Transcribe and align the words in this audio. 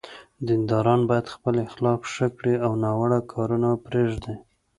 دینداران 0.47 1.01
باید 1.09 1.31
خپل 1.35 1.55
اخلاق 1.67 2.01
ښه 2.13 2.27
کړي 2.37 2.55
او 2.65 2.71
ناوړه 2.83 3.19
کارونه 3.33 3.69
پرېږدي. 3.85 4.35